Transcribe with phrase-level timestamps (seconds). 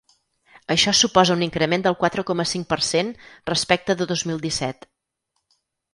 [0.75, 3.13] Això suposa un increment del quatre coma cinc per cent
[3.53, 4.89] respecte de dos mil disset.